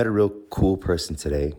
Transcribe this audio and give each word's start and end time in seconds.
met 0.00 0.06
a 0.06 0.10
real 0.10 0.32
cool 0.48 0.78
person 0.78 1.14
today. 1.14 1.52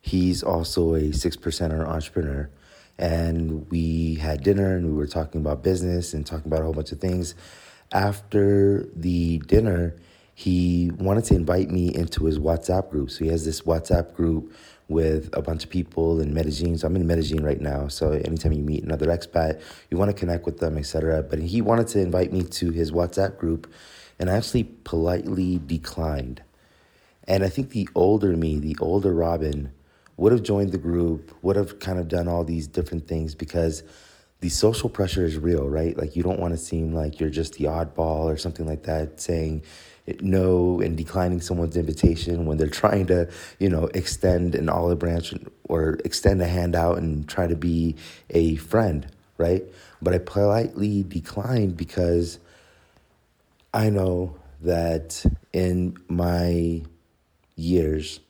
He's 0.00 0.42
also 0.42 0.94
a 0.94 1.12
six 1.12 1.36
percenter 1.36 1.86
entrepreneur. 1.86 2.48
And 2.96 3.70
we 3.70 4.14
had 4.14 4.42
dinner 4.42 4.74
and 4.76 4.86
we 4.86 4.94
were 4.94 5.06
talking 5.06 5.42
about 5.42 5.62
business 5.62 6.14
and 6.14 6.24
talking 6.24 6.46
about 6.46 6.60
a 6.60 6.64
whole 6.64 6.72
bunch 6.72 6.90
of 6.92 7.00
things. 7.00 7.34
After 7.92 8.88
the 8.96 9.40
dinner, 9.40 9.94
he 10.34 10.90
wanted 10.96 11.24
to 11.24 11.34
invite 11.34 11.68
me 11.68 11.94
into 11.94 12.24
his 12.24 12.38
WhatsApp 12.38 12.88
group. 12.88 13.10
So 13.10 13.24
he 13.24 13.30
has 13.30 13.44
this 13.44 13.60
WhatsApp 13.60 14.14
group 14.14 14.54
with 14.88 15.28
a 15.34 15.42
bunch 15.42 15.64
of 15.64 15.68
people 15.68 16.18
in 16.22 16.32
Medellin. 16.32 16.78
So 16.78 16.86
I'm 16.86 16.96
in 16.96 17.06
Medellin 17.06 17.44
right 17.44 17.60
now. 17.60 17.88
So 17.88 18.12
anytime 18.12 18.54
you 18.54 18.62
meet 18.62 18.84
another 18.84 19.08
expat, 19.08 19.60
you 19.90 19.98
want 19.98 20.10
to 20.10 20.16
connect 20.16 20.46
with 20.46 20.60
them, 20.60 20.78
etc. 20.78 21.22
But 21.24 21.40
he 21.40 21.60
wanted 21.60 21.88
to 21.88 22.00
invite 22.00 22.32
me 22.32 22.42
to 22.42 22.70
his 22.70 22.90
WhatsApp 22.90 23.36
group, 23.36 23.70
and 24.18 24.30
I 24.30 24.36
actually 24.38 24.64
politely 24.64 25.60
declined. 25.66 26.42
And 27.28 27.44
I 27.44 27.48
think 27.48 27.70
the 27.70 27.88
older 27.94 28.36
me, 28.36 28.58
the 28.58 28.76
older 28.80 29.12
Robin, 29.12 29.72
would 30.16 30.32
have 30.32 30.42
joined 30.42 30.72
the 30.72 30.78
group, 30.78 31.34
would 31.42 31.56
have 31.56 31.78
kind 31.78 31.98
of 31.98 32.08
done 32.08 32.28
all 32.28 32.44
these 32.44 32.66
different 32.66 33.08
things 33.08 33.34
because 33.34 33.82
the 34.40 34.48
social 34.48 34.90
pressure 34.90 35.24
is 35.24 35.38
real, 35.38 35.68
right? 35.68 35.96
Like 35.96 36.16
you 36.16 36.22
don't 36.22 36.40
want 36.40 36.52
to 36.52 36.58
seem 36.58 36.92
like 36.92 37.20
you're 37.20 37.30
just 37.30 37.54
the 37.54 37.66
oddball 37.66 38.24
or 38.24 38.36
something 38.36 38.66
like 38.66 38.82
that, 38.84 39.20
saying 39.20 39.62
no 40.20 40.80
and 40.80 40.96
declining 40.96 41.40
someone's 41.40 41.76
invitation 41.76 42.44
when 42.44 42.58
they're 42.58 42.66
trying 42.82 43.06
to, 43.06 43.30
you 43.60 43.68
know, 43.68 43.84
extend 43.94 44.56
an 44.56 44.68
olive 44.68 44.98
branch 44.98 45.32
or 45.68 45.98
extend 46.04 46.42
a 46.42 46.46
hand 46.46 46.74
out 46.74 46.98
and 46.98 47.28
try 47.28 47.46
to 47.46 47.54
be 47.54 47.94
a 48.30 48.56
friend, 48.56 49.06
right? 49.38 49.62
But 50.02 50.12
I 50.12 50.18
politely 50.18 51.04
declined 51.04 51.76
because 51.76 52.40
I 53.72 53.90
know 53.90 54.36
that 54.60 55.24
in 55.52 55.96
my 56.08 56.82
years, 57.56 58.20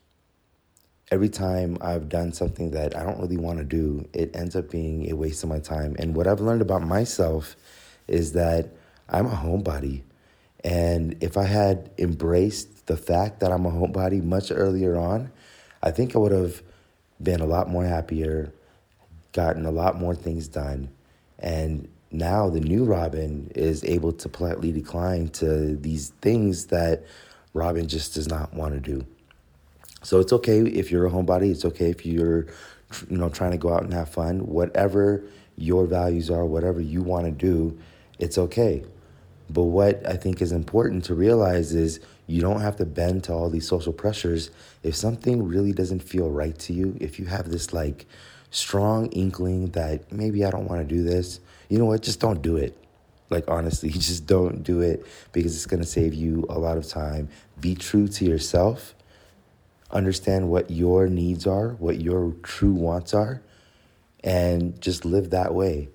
every 1.11 1.29
time 1.29 1.77
I've 1.81 2.09
done 2.09 2.33
something 2.33 2.71
that 2.71 2.95
I 2.95 3.03
don't 3.03 3.19
really 3.19 3.37
want 3.37 3.59
to 3.59 3.65
do, 3.65 4.07
it 4.13 4.35
ends 4.35 4.55
up 4.55 4.69
being 4.69 5.11
a 5.11 5.15
waste 5.15 5.43
of 5.43 5.49
my 5.49 5.59
time. 5.59 5.95
And 5.99 6.15
what 6.15 6.27
I've 6.27 6.41
learned 6.41 6.61
about 6.61 6.81
myself 6.83 7.55
is 8.07 8.33
that 8.33 8.69
I'm 9.09 9.27
a 9.27 9.35
homebody. 9.35 10.01
And 10.63 11.21
if 11.21 11.37
I 11.37 11.43
had 11.43 11.91
embraced 11.97 12.87
the 12.87 12.97
fact 12.97 13.41
that 13.41 13.51
I'm 13.51 13.65
a 13.65 13.71
homebody 13.71 14.23
much 14.23 14.51
earlier 14.51 14.97
on, 14.97 15.31
I 15.81 15.91
think 15.91 16.15
I 16.15 16.19
would 16.19 16.31
have 16.31 16.63
been 17.21 17.41
a 17.41 17.45
lot 17.45 17.69
more 17.69 17.85
happier, 17.85 18.53
gotten 19.33 19.65
a 19.65 19.71
lot 19.71 19.99
more 19.99 20.15
things 20.15 20.47
done. 20.47 20.89
And 21.39 21.89
now 22.11 22.49
the 22.49 22.59
new 22.59 22.85
Robin 22.85 23.51
is 23.55 23.83
able 23.83 24.13
to 24.13 24.29
politely 24.29 24.71
decline 24.71 25.27
to 25.29 25.75
these 25.75 26.09
things 26.21 26.67
that 26.67 27.03
Robin 27.53 27.87
just 27.87 28.13
does 28.13 28.29
not 28.29 28.53
want 28.53 28.73
to 28.73 28.79
do. 28.79 29.05
So 30.03 30.19
it's 30.19 30.33
okay 30.33 30.59
if 30.59 30.91
you're 30.91 31.07
a 31.07 31.09
homebody. 31.09 31.51
It's 31.51 31.65
okay 31.65 31.89
if 31.89 32.05
you're, 32.05 32.47
you 33.09 33.17
know, 33.17 33.29
trying 33.29 33.51
to 33.51 33.57
go 33.57 33.73
out 33.73 33.83
and 33.83 33.93
have 33.93 34.09
fun. 34.09 34.45
Whatever 34.47 35.23
your 35.55 35.85
values 35.85 36.29
are, 36.29 36.45
whatever 36.45 36.81
you 36.81 37.01
want 37.01 37.25
to 37.25 37.31
do, 37.31 37.77
it's 38.19 38.37
okay. 38.37 38.83
But 39.49 39.63
what 39.63 40.05
I 40.05 40.15
think 40.15 40.41
is 40.41 40.51
important 40.51 41.05
to 41.05 41.15
realize 41.15 41.73
is 41.73 41.99
you 42.27 42.41
don't 42.41 42.61
have 42.61 42.77
to 42.77 42.85
bend 42.85 43.23
to 43.25 43.33
all 43.33 43.49
these 43.49 43.67
social 43.67 43.93
pressures. 43.93 44.51
If 44.83 44.95
something 44.95 45.43
really 45.43 45.71
doesn't 45.71 46.01
feel 46.01 46.29
right 46.29 46.57
to 46.59 46.73
you, 46.73 46.97
if 46.99 47.19
you 47.19 47.25
have 47.25 47.49
this 47.49 47.73
like 47.73 48.05
strong 48.49 49.07
inkling 49.07 49.71
that 49.71 50.11
maybe 50.11 50.45
I 50.45 50.49
don't 50.49 50.67
want 50.67 50.87
to 50.87 50.95
do 50.95 51.03
this, 51.03 51.39
you 51.69 51.77
know 51.77 51.85
what? 51.85 52.01
Just 52.01 52.19
don't 52.19 52.41
do 52.41 52.57
it. 52.57 52.77
Like, 53.29 53.45
honestly, 53.47 53.89
just 53.91 54.25
don't 54.25 54.63
do 54.63 54.81
it 54.81 55.05
because 55.31 55.55
it's 55.55 55.65
going 55.65 55.81
to 55.81 55.87
save 55.87 56.13
you 56.13 56.45
a 56.49 56.59
lot 56.59 56.77
of 56.77 56.87
time. 56.87 57.29
Be 57.59 57.75
true 57.75 58.07
to 58.07 58.25
yourself 58.25 58.95
understand 59.93 60.49
what 60.49 60.69
your 60.71 61.07
needs 61.07 61.47
are, 61.47 61.69
what 61.73 62.01
your 62.01 62.33
true 62.43 62.73
wants 62.73 63.13
are, 63.13 63.41
and 64.23 64.79
just 64.81 65.05
live 65.05 65.29
that 65.29 65.53
way. 65.53 65.89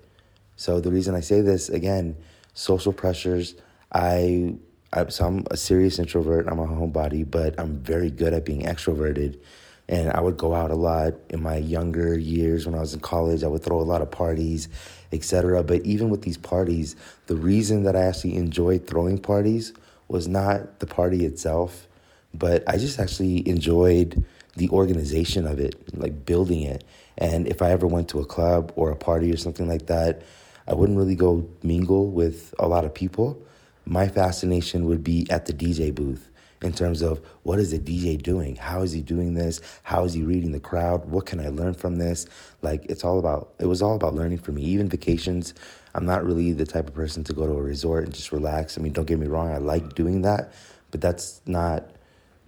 So 0.55 0.79
the 0.79 0.91
reason 0.91 1.15
I 1.15 1.19
say 1.19 1.41
this 1.41 1.69
again, 1.69 2.15
social 2.53 2.93
pressures. 2.93 3.55
I, 3.93 4.55
I 4.91 5.07
so 5.07 5.25
I'm 5.25 5.45
a 5.51 5.57
serious 5.57 5.99
introvert. 5.99 6.47
I'm 6.47 6.59
a 6.59 6.67
homebody, 6.67 7.29
but 7.29 7.59
I'm 7.59 7.79
very 7.79 8.11
good 8.11 8.33
at 8.33 8.45
being 8.45 8.63
extroverted. 8.63 9.39
And 9.87 10.11
I 10.11 10.21
would 10.21 10.37
go 10.37 10.53
out 10.53 10.69
a 10.69 10.75
lot 10.75 11.13
in 11.29 11.41
my 11.41 11.57
younger 11.57 12.17
years 12.17 12.67
when 12.67 12.75
I 12.75 12.79
was 12.79 12.93
in 12.93 12.99
college. 12.99 13.43
I 13.43 13.47
would 13.47 13.63
throw 13.63 13.79
a 13.79 13.81
lot 13.81 14.01
of 14.01 14.11
parties, 14.11 14.69
etc. 15.11 15.63
But 15.63 15.83
even 15.83 16.09
with 16.09 16.21
these 16.21 16.37
parties, 16.37 16.95
the 17.25 17.35
reason 17.35 17.83
that 17.83 17.95
I 17.95 18.01
actually 18.01 18.35
enjoyed 18.35 18.85
throwing 18.85 19.17
parties 19.17 19.73
was 20.07 20.27
not 20.27 20.79
the 20.79 20.85
party 20.85 21.25
itself 21.25 21.87
but 22.33 22.63
I 22.67 22.77
just 22.77 22.99
actually 22.99 23.47
enjoyed 23.47 24.23
the 24.55 24.69
organization 24.69 25.47
of 25.47 25.59
it, 25.59 25.75
like 25.97 26.25
building 26.25 26.61
it. 26.61 26.83
And 27.17 27.47
if 27.47 27.61
I 27.61 27.71
ever 27.71 27.87
went 27.87 28.09
to 28.09 28.19
a 28.19 28.25
club 28.25 28.71
or 28.75 28.91
a 28.91 28.95
party 28.95 29.31
or 29.31 29.37
something 29.37 29.67
like 29.67 29.87
that, 29.87 30.21
I 30.67 30.73
wouldn't 30.73 30.97
really 30.97 31.15
go 31.15 31.49
mingle 31.63 32.07
with 32.07 32.53
a 32.59 32.67
lot 32.67 32.85
of 32.85 32.93
people. 32.93 33.41
My 33.85 34.07
fascination 34.07 34.85
would 34.85 35.03
be 35.03 35.27
at 35.29 35.45
the 35.45 35.53
DJ 35.53 35.93
booth 35.93 36.29
in 36.61 36.73
terms 36.73 37.01
of 37.01 37.21
what 37.43 37.59
is 37.59 37.71
the 37.71 37.79
DJ 37.79 38.21
doing? 38.21 38.55
How 38.55 38.81
is 38.81 38.91
he 38.91 39.01
doing 39.01 39.33
this? 39.33 39.61
How 39.83 40.03
is 40.03 40.13
he 40.13 40.23
reading 40.23 40.51
the 40.51 40.59
crowd? 40.59 41.05
What 41.05 41.25
can 41.25 41.39
I 41.39 41.49
learn 41.49 41.73
from 41.73 41.97
this? 41.97 42.27
Like 42.61 42.85
it's 42.89 43.03
all 43.03 43.17
about 43.17 43.53
it 43.59 43.65
was 43.65 43.81
all 43.81 43.95
about 43.95 44.13
learning 44.13 44.39
for 44.39 44.51
me. 44.51 44.63
Even 44.63 44.89
vacations, 44.89 45.53
I'm 45.95 46.05
not 46.05 46.25
really 46.25 46.51
the 46.51 46.65
type 46.65 46.87
of 46.87 46.93
person 46.93 47.23
to 47.25 47.33
go 47.33 47.47
to 47.47 47.53
a 47.53 47.61
resort 47.61 48.03
and 48.03 48.13
just 48.13 48.31
relax. 48.31 48.77
I 48.77 48.81
mean, 48.81 48.93
don't 48.93 49.05
get 49.05 49.19
me 49.19 49.27
wrong, 49.27 49.51
I 49.51 49.57
like 49.57 49.95
doing 49.95 50.21
that, 50.23 50.53
but 50.91 51.01
that's 51.01 51.41
not 51.45 51.89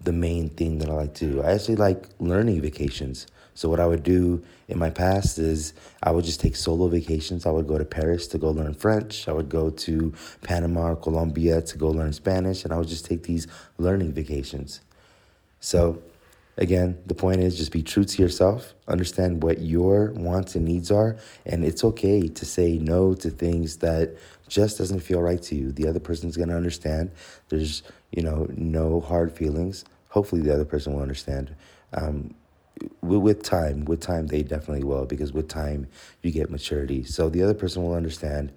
the 0.03 0.11
main 0.11 0.49
thing 0.49 0.79
that 0.79 0.89
I 0.89 0.93
like 0.93 1.13
to 1.15 1.31
do. 1.31 1.41
I 1.41 1.51
actually 1.51 1.75
like 1.75 2.05
learning 2.19 2.61
vacations. 2.61 3.27
So 3.53 3.69
what 3.69 3.79
I 3.79 3.85
would 3.85 4.03
do 4.03 4.43
in 4.69 4.79
my 4.79 4.89
past 4.89 5.37
is 5.37 5.73
I 6.01 6.11
would 6.11 6.25
just 6.25 6.39
take 6.39 6.55
solo 6.55 6.87
vacations. 6.87 7.45
I 7.45 7.51
would 7.51 7.67
go 7.67 7.77
to 7.77 7.85
Paris 7.85 8.27
to 8.27 8.37
go 8.37 8.49
learn 8.49 8.73
French. 8.73 9.27
I 9.27 9.33
would 9.33 9.49
go 9.49 9.69
to 9.69 10.13
Panama 10.41 10.91
or 10.91 10.95
Colombia 10.95 11.61
to 11.61 11.77
go 11.77 11.89
learn 11.89 12.13
Spanish, 12.13 12.63
and 12.63 12.73
I 12.73 12.77
would 12.77 12.87
just 12.87 13.05
take 13.05 13.23
these 13.23 13.47
learning 13.77 14.13
vacations. 14.13 14.81
So 15.59 16.01
again, 16.57 16.97
the 17.05 17.13
point 17.13 17.41
is 17.41 17.57
just 17.57 17.71
be 17.71 17.83
true 17.83 18.05
to 18.05 18.21
yourself, 18.21 18.73
understand 18.87 19.43
what 19.43 19.59
your 19.59 20.11
wants 20.13 20.55
and 20.55 20.65
needs 20.65 20.89
are, 20.89 21.17
and 21.45 21.65
it's 21.65 21.83
okay 21.83 22.27
to 22.29 22.45
say 22.45 22.77
no 22.77 23.13
to 23.15 23.29
things 23.29 23.77
that 23.77 24.15
just 24.47 24.77
doesn't 24.77 25.01
feel 25.01 25.21
right 25.21 25.41
to 25.43 25.55
you. 25.55 25.71
The 25.71 25.87
other 25.87 25.99
person's 25.99 26.35
going 26.35 26.49
to 26.49 26.55
understand. 26.55 27.11
There's, 27.49 27.83
you 28.11 28.23
know, 28.23 28.47
no 28.49 29.01
hard 29.01 29.31
feelings 29.31 29.85
hopefully 30.11 30.41
the 30.41 30.53
other 30.53 30.65
person 30.65 30.93
will 30.93 31.01
understand. 31.01 31.55
Um, 31.93 32.35
with 33.01 33.43
time, 33.43 33.85
with 33.85 34.01
time, 34.01 34.27
they 34.27 34.43
definitely 34.43 34.83
will 34.83 35.05
because 35.05 35.33
with 35.33 35.47
time 35.47 35.87
you 36.21 36.31
get 36.31 36.49
maturity. 36.49 37.03
So 37.03 37.29
the 37.29 37.41
other 37.43 37.53
person 37.53 37.83
will 37.83 37.93
understand. 37.93 38.51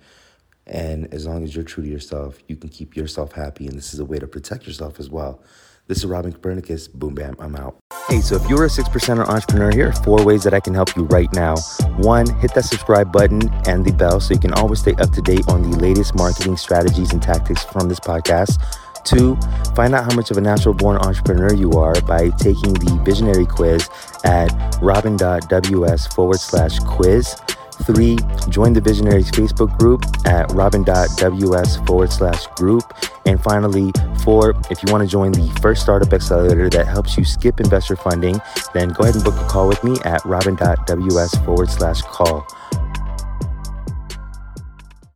And 0.67 1.13
as 1.13 1.27
long 1.27 1.45
as 1.45 1.55
you're 1.55 1.65
true 1.65 1.85
to 1.85 1.91
yourself, 1.91 2.39
you 2.49 2.57
can 2.57 2.71
keep 2.71 2.97
yourself 2.97 3.33
happy. 3.33 3.67
And 3.67 3.77
this 3.77 3.95
is 3.95 4.01
a 4.01 4.05
way 4.05 4.19
to 4.19 4.27
protect 4.27 4.67
yourself 4.67 4.99
as 4.99 5.11
well. 5.11 5.43
This 5.87 5.99
is 5.99 6.07
Robin 6.07 6.33
Copernicus. 6.33 6.89
Boom, 6.89 7.15
bam, 7.15 7.37
I'm 7.39 7.55
out. 7.57 7.77
Hey, 8.09 8.23
so 8.23 8.37
if 8.37 8.49
you're 8.49 8.65
a 8.65 8.71
six 8.71 8.89
percenter 8.89 9.27
entrepreneur, 9.29 9.71
here 9.71 9.89
are 9.89 9.93
four 9.93 10.25
ways 10.25 10.43
that 10.45 10.55
I 10.55 10.61
can 10.61 10.73
help 10.73 10.97
you 10.97 11.05
right 11.05 11.31
now. 11.35 11.57
One, 11.99 12.27
hit 12.41 12.55
that 12.55 12.65
subscribe 12.65 13.13
button 13.13 13.51
and 13.67 13.85
the 13.85 13.93
bell 13.93 14.19
so 14.19 14.33
you 14.33 14.41
can 14.41 14.55
always 14.55 14.81
stay 14.81 14.95
up 14.95 15.11
to 15.13 15.21
date 15.21 15.47
on 15.49 15.71
the 15.71 15.77
latest 15.77 16.15
marketing 16.15 16.57
strategies 16.57 17.13
and 17.13 17.23
tactics 17.23 17.65
from 17.65 17.91
this 17.91 18.01
podcast. 18.01 18.59
Two, 19.05 19.37
find 19.75 19.95
out 19.95 20.05
how 20.11 20.17
much 20.17 20.31
of 20.31 20.39
a 20.39 20.41
natural 20.41 20.75
born 20.75 20.97
entrepreneur 20.97 21.53
you 21.53 21.73
are 21.73 22.01
by 22.03 22.31
taking 22.31 22.73
the 22.73 23.01
visionary 23.05 23.47
quiz 23.47 23.89
at 24.25 24.49
robin.ws 24.81 26.07
forward 26.09 26.41
slash 26.41 26.79
quiz. 26.81 27.37
Three, 27.83 28.17
join 28.49 28.73
the 28.73 28.81
Visionaries 28.81 29.31
Facebook 29.31 29.77
group 29.79 30.05
at 30.27 30.51
robin.ws 30.53 31.77
forward 31.79 32.13
slash 32.13 32.47
group. 32.57 32.85
And 33.27 33.43
finally, 33.43 33.93
four, 34.23 34.55
if 34.71 34.83
you 34.83 34.93
want 34.93 35.03
to 35.03 35.09
join 35.09 35.33
the 35.33 35.51
first 35.61 35.83
startup 35.83 36.13
accelerator 36.13 36.71
that 36.71 36.87
helps 36.87 37.19
you 37.19 37.25
skip 37.25 37.61
investor 37.61 37.97
funding, 37.97 38.41
then 38.75 38.91
go 38.91 39.03
ahead 39.03 39.17
and 39.17 39.25
book 39.25 39.35
a 39.35 39.45
call 39.49 39.67
with 39.67 39.83
me 39.83 39.97
at 40.05 40.25
robin.ws 40.25 41.35
forward 41.39 41.69
slash 41.69 42.01
call. 42.03 42.47